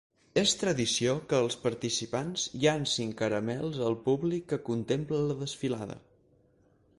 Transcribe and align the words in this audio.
És 0.41 0.51
tradició 0.59 1.11
que 1.33 1.41
els 1.47 1.57
participants 1.65 2.45
llancin 2.63 3.11
caramels 3.19 3.77
al 3.91 3.99
públic 4.09 4.49
que 4.55 4.61
contempla 4.71 5.21
la 5.29 5.37
desfilada. 5.45 6.01